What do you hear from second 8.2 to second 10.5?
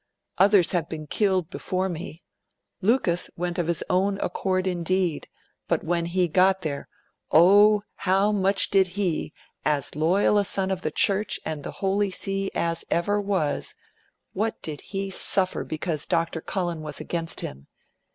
much did he, as loyal a